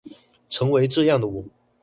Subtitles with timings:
[0.49, 1.45] 成為這樣的我